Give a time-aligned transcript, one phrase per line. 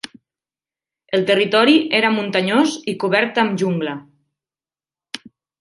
[1.17, 3.97] El territori era muntanyós i cobert amb jungla.